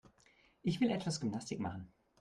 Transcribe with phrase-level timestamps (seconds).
[0.63, 1.93] Ich will etwas Gymnastik machen.